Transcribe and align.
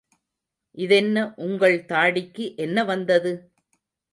இதென்ன 0.77 1.17
உங்கள் 1.37 1.77
தாடிக்கு 1.85 2.55
என்ன 2.57 2.83
வந்தது? 2.83 3.33